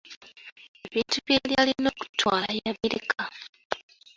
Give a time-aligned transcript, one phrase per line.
[0.87, 3.21] Ebintu bye yali alina okutwala yabireka.